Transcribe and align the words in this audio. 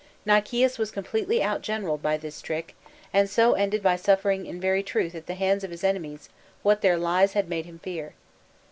Nicias 0.25 0.79
was 0.79 0.89
completely 0.89 1.41
outgeneralled 1.41 2.01
by 2.01 2.17
this 2.17 2.41
trick, 2.41 2.73
and 3.13 3.29
so 3.29 3.53
ended 3.53 3.83
by 3.83 3.95
suffering 3.95 4.47
in 4.47 4.59
very 4.59 4.81
truth 4.81 5.13
at 5.13 5.27
the 5.27 5.35
hands 5.35 5.63
of 5.63 5.69
his 5.69 5.83
enemies 5.83 6.27
what 6.63 6.81
their 6.81 6.97
lies 6.97 7.33
had 7.33 7.47
made 7.47 7.65
him 7.67 7.77
fear. 7.77 8.15